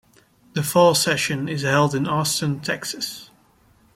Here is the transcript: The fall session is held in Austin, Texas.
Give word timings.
The 0.53 0.63
fall 0.63 0.95
session 0.95 1.47
is 1.47 1.61
held 1.61 1.93
in 1.93 2.07
Austin, 2.07 2.59
Texas. 2.61 3.29